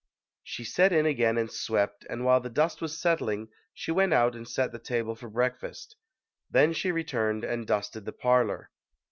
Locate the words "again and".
1.05-1.51